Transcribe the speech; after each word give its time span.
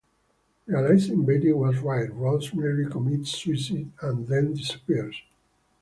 Realizing 0.65 1.25
Betty 1.27 1.51
was 1.53 1.77
right, 1.77 2.11
Ross 2.15 2.55
nearly 2.55 2.89
commits 2.89 3.37
suicide 3.37 3.91
and 4.01 4.27
then 4.27 4.55
disappears. 4.55 5.21